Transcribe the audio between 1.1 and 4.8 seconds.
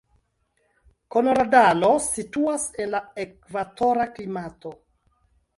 Koronadalo situas en la ekvatora klimato.